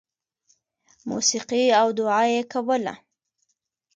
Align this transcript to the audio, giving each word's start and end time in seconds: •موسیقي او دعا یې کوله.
•موسیقي 1.09 1.63
او 1.79 1.87
دعا 1.99 2.21
یې 2.33 2.41
کوله. 2.51 2.93